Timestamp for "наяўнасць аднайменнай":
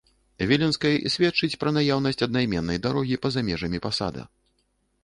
1.77-2.83